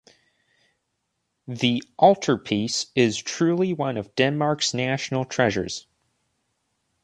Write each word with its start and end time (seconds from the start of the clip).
The 1.47 1.83
altarpiece 1.99 2.87
is 2.95 3.21
truly 3.21 3.71
one 3.71 3.97
of 3.97 4.15
Denmark's 4.15 4.73
national 4.73 5.25
treasures. 5.25 5.85